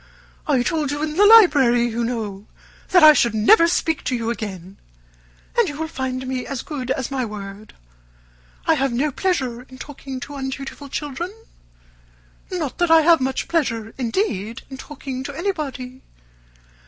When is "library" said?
1.27-1.85